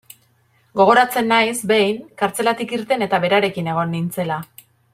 Gogoratzen 0.79 1.27
naiz, 1.31 1.53
behin, 1.73 1.99
kartzelatik 2.23 2.73
irten 2.79 3.07
eta 3.09 3.21
berarekin 3.27 3.71
egon 3.75 3.95
nintzela. 3.99 4.41